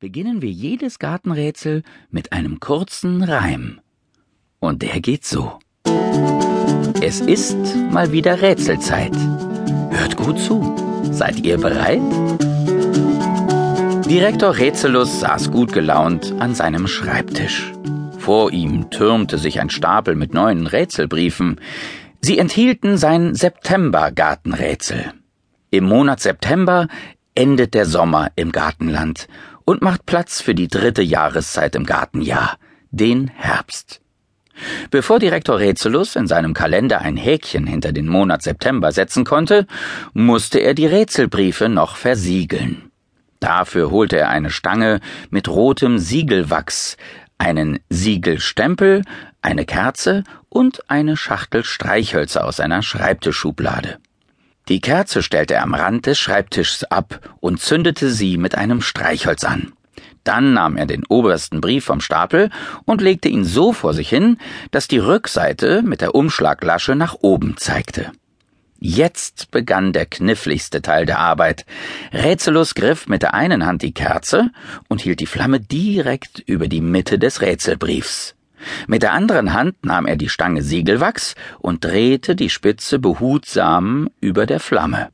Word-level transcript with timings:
beginnen 0.00 0.42
wir 0.42 0.50
jedes 0.50 1.00
Gartenrätsel 1.00 1.82
mit 2.10 2.32
einem 2.32 2.60
kurzen 2.60 3.22
Reim. 3.22 3.80
Und 4.60 4.82
der 4.82 5.00
geht 5.00 5.24
so. 5.24 5.58
Es 7.00 7.20
ist 7.20 7.56
mal 7.90 8.12
wieder 8.12 8.40
Rätselzeit. 8.40 9.16
Hört 9.90 10.16
gut 10.16 10.38
zu. 10.38 10.76
Seid 11.10 11.44
ihr 11.44 11.58
bereit? 11.58 12.00
Direktor 14.08 14.56
Rätselus 14.56 15.20
saß 15.20 15.50
gut 15.50 15.72
gelaunt 15.72 16.32
an 16.38 16.54
seinem 16.54 16.86
Schreibtisch. 16.86 17.72
Vor 18.18 18.52
ihm 18.52 18.90
türmte 18.90 19.36
sich 19.36 19.60
ein 19.60 19.70
Stapel 19.70 20.14
mit 20.14 20.32
neuen 20.32 20.66
Rätselbriefen. 20.68 21.60
Sie 22.20 22.38
enthielten 22.38 22.98
sein 22.98 23.34
September-Gartenrätsel. 23.34 25.12
Im 25.70 25.84
Monat 25.84 26.20
September 26.20 26.86
endet 27.34 27.74
der 27.74 27.86
Sommer 27.86 28.30
im 28.36 28.52
Gartenland 28.52 29.28
und 29.68 29.82
macht 29.82 30.06
Platz 30.06 30.40
für 30.40 30.54
die 30.54 30.66
dritte 30.66 31.02
Jahreszeit 31.02 31.76
im 31.76 31.84
Gartenjahr, 31.84 32.56
den 32.90 33.28
Herbst. 33.28 34.00
Bevor 34.90 35.18
Direktor 35.18 35.58
Rätselus 35.58 36.16
in 36.16 36.26
seinem 36.26 36.54
Kalender 36.54 37.02
ein 37.02 37.18
Häkchen 37.18 37.66
hinter 37.66 37.92
den 37.92 38.08
Monat 38.08 38.40
September 38.40 38.92
setzen 38.92 39.24
konnte, 39.24 39.66
musste 40.14 40.58
er 40.58 40.72
die 40.72 40.86
Rätselbriefe 40.86 41.68
noch 41.68 41.96
versiegeln. 41.96 42.90
Dafür 43.40 43.90
holte 43.90 44.16
er 44.16 44.30
eine 44.30 44.48
Stange 44.48 45.00
mit 45.28 45.50
rotem 45.50 45.98
Siegelwachs, 45.98 46.96
einen 47.36 47.78
Siegelstempel, 47.90 49.02
eine 49.42 49.66
Kerze 49.66 50.24
und 50.48 50.88
eine 50.88 51.18
Schachtel 51.18 51.62
Streichhölzer 51.62 52.46
aus 52.46 52.56
seiner 52.56 52.80
Schreibtischschublade. 52.80 53.98
Die 54.68 54.80
Kerze 54.80 55.22
stellte 55.22 55.54
er 55.54 55.62
am 55.62 55.74
Rand 55.74 56.06
des 56.06 56.18
Schreibtischs 56.18 56.84
ab 56.84 57.20
und 57.40 57.60
zündete 57.60 58.10
sie 58.10 58.36
mit 58.36 58.54
einem 58.54 58.82
Streichholz 58.82 59.44
an. 59.44 59.72
Dann 60.24 60.52
nahm 60.52 60.76
er 60.76 60.84
den 60.84 61.06
obersten 61.06 61.62
Brief 61.62 61.86
vom 61.86 62.02
Stapel 62.02 62.50
und 62.84 63.00
legte 63.00 63.28
ihn 63.28 63.44
so 63.44 63.72
vor 63.72 63.94
sich 63.94 64.10
hin, 64.10 64.36
dass 64.70 64.86
die 64.86 64.98
Rückseite 64.98 65.80
mit 65.82 66.02
der 66.02 66.14
Umschlaglasche 66.14 66.94
nach 66.94 67.16
oben 67.22 67.56
zeigte. 67.56 68.12
Jetzt 68.78 69.50
begann 69.50 69.92
der 69.92 70.06
kniffligste 70.06 70.82
Teil 70.82 71.06
der 71.06 71.18
Arbeit. 71.18 71.64
Rätselus 72.12 72.74
griff 72.74 73.08
mit 73.08 73.22
der 73.22 73.34
einen 73.34 73.64
Hand 73.64 73.82
die 73.82 73.94
Kerze 73.94 74.50
und 74.88 75.00
hielt 75.00 75.20
die 75.20 75.26
Flamme 75.26 75.60
direkt 75.60 76.40
über 76.40 76.68
die 76.68 76.82
Mitte 76.82 77.18
des 77.18 77.40
Rätselbriefs. 77.40 78.36
Mit 78.86 79.02
der 79.02 79.12
anderen 79.12 79.52
Hand 79.52 79.84
nahm 79.84 80.06
er 80.06 80.16
die 80.16 80.28
Stange 80.28 80.62
Siegelwachs 80.62 81.34
und 81.58 81.84
drehte 81.84 82.36
die 82.36 82.50
Spitze 82.50 82.98
behutsam 82.98 84.08
über 84.20 84.46
der 84.46 84.60
Flamme. 84.60 85.08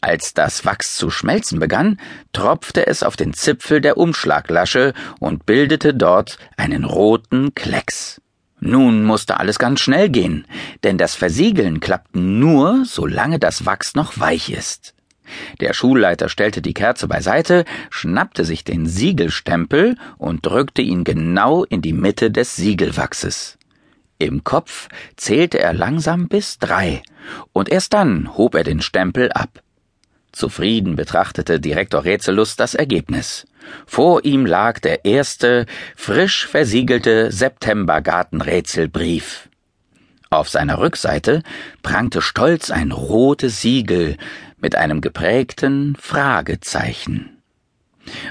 Als 0.00 0.34
das 0.34 0.64
Wachs 0.64 0.96
zu 0.96 1.10
schmelzen 1.10 1.58
begann, 1.58 1.98
tropfte 2.32 2.86
es 2.86 3.02
auf 3.02 3.16
den 3.16 3.32
Zipfel 3.32 3.80
der 3.80 3.96
Umschlaglasche 3.96 4.94
und 5.18 5.46
bildete 5.46 5.94
dort 5.94 6.38
einen 6.56 6.84
roten 6.84 7.54
Klecks. 7.54 8.20
Nun 8.60 9.04
musste 9.04 9.38
alles 9.38 9.58
ganz 9.58 9.80
schnell 9.80 10.08
gehen, 10.08 10.46
denn 10.82 10.98
das 10.98 11.14
Versiegeln 11.14 11.80
klappt 11.80 12.16
nur, 12.16 12.84
solange 12.84 13.38
das 13.38 13.66
Wachs 13.66 13.94
noch 13.94 14.18
weich 14.18 14.50
ist. 14.50 14.95
Der 15.60 15.72
Schulleiter 15.72 16.28
stellte 16.28 16.62
die 16.62 16.74
Kerze 16.74 17.08
beiseite, 17.08 17.64
schnappte 17.90 18.44
sich 18.44 18.64
den 18.64 18.86
Siegelstempel 18.86 19.96
und 20.18 20.44
drückte 20.44 20.82
ihn 20.82 21.04
genau 21.04 21.64
in 21.64 21.82
die 21.82 21.92
Mitte 21.92 22.30
des 22.30 22.56
Siegelwachses. 22.56 23.58
Im 24.18 24.44
Kopf 24.44 24.88
zählte 25.16 25.58
er 25.58 25.74
langsam 25.74 26.28
bis 26.28 26.58
drei, 26.58 27.02
und 27.52 27.68
erst 27.68 27.92
dann 27.92 28.36
hob 28.36 28.54
er 28.54 28.64
den 28.64 28.80
Stempel 28.80 29.30
ab. 29.32 29.60
Zufrieden 30.32 30.96
betrachtete 30.96 31.60
Direktor 31.60 32.04
Rätselus 32.04 32.56
das 32.56 32.74
Ergebnis. 32.74 33.46
Vor 33.86 34.24
ihm 34.24 34.44
lag 34.44 34.80
der 34.80 35.06
erste, 35.06 35.64
frisch 35.96 36.46
versiegelte 36.46 37.32
Septembergartenrätselbrief. 37.32 39.48
Auf 40.28 40.48
seiner 40.48 40.78
Rückseite 40.78 41.42
prangte 41.82 42.20
stolz 42.20 42.70
ein 42.70 42.92
rotes 42.92 43.62
Siegel 43.62 44.16
mit 44.60 44.76
einem 44.76 45.00
geprägten 45.00 45.96
Fragezeichen. 46.00 47.36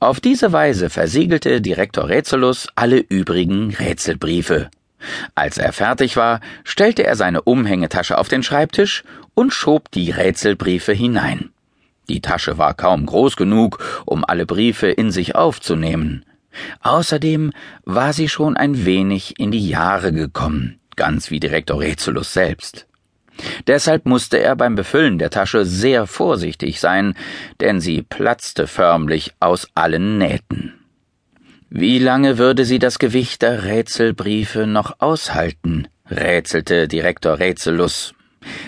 Auf 0.00 0.20
diese 0.20 0.52
Weise 0.52 0.90
versiegelte 0.90 1.60
Direktor 1.60 2.08
Rätselus 2.08 2.68
alle 2.74 2.98
übrigen 2.98 3.74
Rätselbriefe. 3.74 4.70
Als 5.34 5.58
er 5.58 5.72
fertig 5.72 6.16
war, 6.16 6.40
stellte 6.64 7.04
er 7.04 7.16
seine 7.16 7.42
Umhängetasche 7.42 8.18
auf 8.18 8.28
den 8.28 8.42
Schreibtisch 8.42 9.04
und 9.34 9.52
schob 9.52 9.90
die 9.92 10.10
Rätselbriefe 10.10 10.92
hinein. 10.92 11.50
Die 12.08 12.20
Tasche 12.20 12.58
war 12.58 12.74
kaum 12.74 13.06
groß 13.06 13.36
genug, 13.36 14.02
um 14.06 14.24
alle 14.24 14.46
Briefe 14.46 14.88
in 14.88 15.10
sich 15.10 15.36
aufzunehmen. 15.36 16.24
Außerdem 16.80 17.52
war 17.84 18.12
sie 18.12 18.28
schon 18.28 18.56
ein 18.56 18.84
wenig 18.84 19.38
in 19.38 19.50
die 19.50 19.68
Jahre 19.68 20.12
gekommen, 20.12 20.80
ganz 20.96 21.30
wie 21.30 21.38
Direktor 21.38 21.80
Rätselus 21.80 22.32
selbst. 22.32 22.87
Deshalb 23.66 24.06
musste 24.06 24.38
er 24.38 24.56
beim 24.56 24.74
Befüllen 24.74 25.18
der 25.18 25.30
Tasche 25.30 25.64
sehr 25.64 26.06
vorsichtig 26.06 26.80
sein, 26.80 27.14
denn 27.60 27.80
sie 27.80 28.02
platzte 28.02 28.66
förmlich 28.66 29.34
aus 29.40 29.68
allen 29.74 30.18
Nähten. 30.18 30.74
Wie 31.70 31.98
lange 31.98 32.38
würde 32.38 32.64
sie 32.64 32.78
das 32.78 32.98
Gewicht 32.98 33.42
der 33.42 33.64
Rätselbriefe 33.64 34.66
noch 34.66 35.00
aushalten? 35.00 35.88
rätselte 36.10 36.88
Direktor 36.88 37.38
Rätselus 37.38 38.14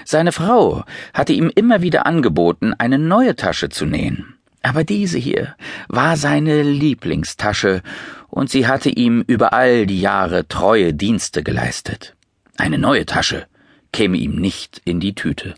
seine 0.04 0.32
Frau 0.32 0.84
hatte 1.14 1.32
ihm 1.32 1.50
immer 1.54 1.82
wieder 1.82 2.06
angeboten, 2.06 2.74
eine 2.76 2.98
neue 2.98 3.36
Tasche 3.36 3.68
zu 3.68 3.86
nähen. 3.86 4.34
Aber 4.62 4.84
diese 4.84 5.18
hier 5.18 5.54
war 5.88 6.16
seine 6.16 6.62
Lieblingstasche, 6.62 7.82
und 8.28 8.50
sie 8.50 8.66
hatte 8.66 8.90
ihm 8.90 9.24
über 9.26 9.52
all 9.52 9.86
die 9.86 10.00
Jahre 10.00 10.46
treue 10.46 10.94
Dienste 10.94 11.42
geleistet. 11.42 12.14
Eine 12.56 12.78
neue 12.78 13.06
Tasche 13.06 13.46
käme 13.92 14.16
ihm 14.16 14.36
nicht 14.36 14.80
in 14.84 15.00
die 15.00 15.14
Tüte. 15.14 15.54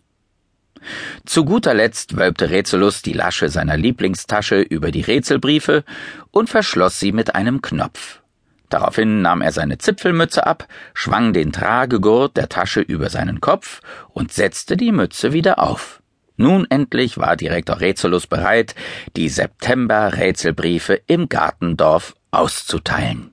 Zu 1.24 1.44
guter 1.44 1.74
Letzt 1.74 2.16
wölbte 2.16 2.50
Rätselus 2.50 3.02
die 3.02 3.12
Lasche 3.12 3.48
seiner 3.48 3.76
Lieblingstasche 3.76 4.60
über 4.60 4.90
die 4.90 5.02
Rätselbriefe 5.02 5.84
und 6.30 6.50
verschloss 6.50 6.98
sie 6.98 7.12
mit 7.12 7.34
einem 7.34 7.62
Knopf. 7.62 8.20
Daraufhin 8.68 9.20
nahm 9.20 9.42
er 9.42 9.52
seine 9.52 9.78
Zipfelmütze 9.78 10.46
ab, 10.46 10.66
schwang 10.94 11.34
den 11.34 11.52
Tragegurt 11.52 12.36
der 12.36 12.48
Tasche 12.48 12.80
über 12.80 13.10
seinen 13.10 13.40
Kopf 13.40 13.80
und 14.08 14.32
setzte 14.32 14.76
die 14.76 14.92
Mütze 14.92 15.32
wieder 15.32 15.58
auf. 15.58 16.02
Nun 16.36 16.66
endlich 16.70 17.18
war 17.18 17.36
Direktor 17.36 17.80
Rätselus 17.80 18.26
bereit, 18.26 18.74
die 19.14 19.28
September-Rätselbriefe 19.28 21.02
im 21.06 21.28
Gartendorf 21.28 22.14
auszuteilen. 22.30 23.31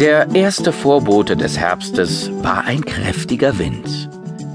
Der 0.00 0.34
erste 0.34 0.72
Vorbote 0.72 1.36
des 1.36 1.56
Herbstes 1.56 2.28
war 2.42 2.64
ein 2.64 2.84
kräftiger 2.84 3.60
Wind. 3.60 4.10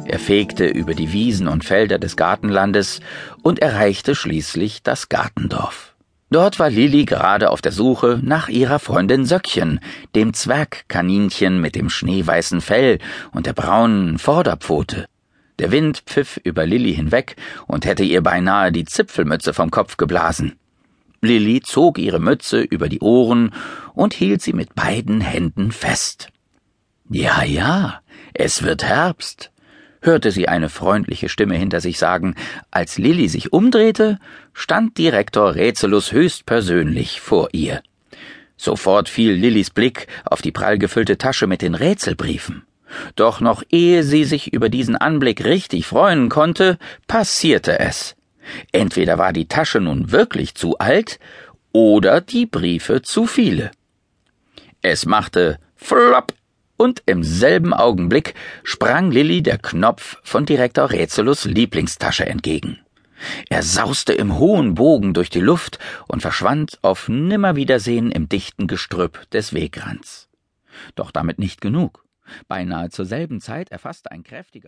Er 0.06 0.20
fegte 0.20 0.66
über 0.68 0.94
die 0.94 1.14
Wiesen 1.14 1.48
und 1.48 1.64
Felder 1.64 1.98
des 1.98 2.18
Gartenlandes 2.18 3.00
und 3.42 3.60
erreichte 3.60 4.16
schließlich 4.16 4.84
das 4.84 5.08
Gartendorf. 5.08 5.96
Dort 6.30 6.60
war 6.60 6.70
Lilli 6.70 7.06
gerade 7.06 7.52
auf 7.52 7.62
der 7.62 7.72
Suche 7.72 8.20
nach 8.22 8.50
ihrer 8.50 8.80
Freundin 8.80 9.24
Söckchen, 9.24 9.80
dem 10.14 10.34
Zwergkaninchen 10.34 11.62
mit 11.62 11.76
dem 11.76 11.90
schneeweißen 11.90 12.60
Fell 12.60 13.00
und 13.32 13.46
der 13.46 13.54
braunen 13.54 14.18
Vorderpfote. 14.20 15.06
Der 15.58 15.72
Wind 15.72 16.04
pfiff 16.06 16.38
über 16.44 16.66
Lilli 16.66 16.94
hinweg 16.94 17.38
und 17.66 17.86
hätte 17.86 18.04
ihr 18.04 18.22
beinahe 18.22 18.74
die 18.74 18.84
Zipfelmütze 18.84 19.54
vom 19.54 19.72
Kopf 19.72 19.96
geblasen. 19.96 20.60
Lilli 21.22 21.62
zog 21.62 21.98
ihre 21.98 22.20
Mütze 22.20 22.62
über 22.62 22.90
die 22.90 23.00
Ohren 23.02 23.54
und 23.94 24.14
hielt 24.14 24.42
sie 24.42 24.54
mit 24.54 24.76
beiden 24.76 25.22
Händen 25.22 25.72
fest. 25.72 26.30
Ja, 27.10 27.44
ja, 27.44 28.02
es 28.34 28.64
wird 28.64 28.84
Herbst 28.84 29.52
hörte 30.02 30.32
sie 30.32 30.48
eine 30.48 30.70
freundliche 30.70 31.30
Stimme 31.30 31.56
hinter 31.56 31.82
sich 31.82 32.00
sagen. 32.00 32.36
Als 32.72 32.98
Lilli 32.98 33.28
sich 33.28 33.54
umdrehte, 33.54 34.20
stand 34.54 34.98
Direktor 34.98 35.56
Rätselus 35.56 36.12
höchstpersönlich 36.12 37.22
vor 37.22 37.50
ihr. 37.52 37.82
Sofort 38.58 39.08
fiel 39.08 39.34
Lillis 39.34 39.70
Blick 39.70 40.08
auf 40.26 40.42
die 40.42 40.52
prall 40.52 40.78
gefüllte 40.78 41.18
Tasche 41.18 41.48
mit 41.48 41.62
den 41.62 41.76
Rätselbriefen. 41.76 42.64
Doch 43.16 43.40
noch 43.40 43.64
ehe 43.70 44.04
sie 44.04 44.24
sich 44.24 44.52
über 44.52 44.70
diesen 44.70 44.96
Anblick 44.96 45.44
richtig 45.44 45.86
freuen 45.86 46.28
konnte, 46.28 46.78
passierte 47.08 47.80
es. 47.80 48.16
Entweder 48.72 49.18
war 49.18 49.34
die 49.34 49.48
Tasche 49.48 49.80
nun 49.80 50.12
wirklich 50.12 50.56
zu 50.56 50.78
alt, 50.78 51.20
oder 51.72 52.22
die 52.22 52.46
Briefe 52.46 53.02
zu 53.02 53.26
viele. 53.26 53.72
Es 54.82 55.06
machte 55.06 55.60
flopp 55.76 56.34
und 56.78 57.04
im 57.06 57.24
selben 57.24 57.74
Augenblick 57.74 58.34
sprang 58.64 59.12
Lilli 59.12 59.44
der 59.44 59.58
Knopf 59.58 60.18
von 60.24 60.46
Direktor 60.46 60.92
Rätselus 60.92 61.46
Lieblingstasche 61.46 62.26
entgegen. 62.26 62.80
Er 63.50 63.64
sauste 63.64 64.14
im 64.14 64.38
hohen 64.40 64.76
Bogen 64.76 65.14
durch 65.14 65.30
die 65.30 65.42
Luft 65.42 65.78
und 66.08 66.22
verschwand 66.22 66.80
auf 66.82 67.10
Nimmerwiedersehen 67.10 68.12
im 68.12 68.30
dichten 68.30 68.68
Gestrüpp 68.68 69.30
des 69.32 69.54
Wegrands. 69.54 70.30
Doch 70.96 71.12
damit 71.12 71.38
nicht 71.38 71.60
genug. 71.60 72.06
Beinahe 72.48 72.90
zur 72.90 73.06
selben 73.06 73.42
Zeit 73.42 73.72
erfasste 73.72 74.12
ein 74.12 74.24
kräftiger 74.24 74.68